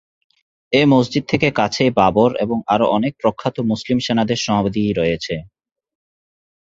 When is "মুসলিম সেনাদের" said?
3.71-4.39